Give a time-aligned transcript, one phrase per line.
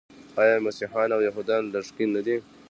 [0.41, 2.37] آیا مسیحیان او یهودان لږکي نه دي؟